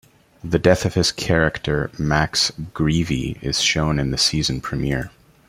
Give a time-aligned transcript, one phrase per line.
[0.43, 5.11] The death of his character Max Greevey is shown in the season premiere.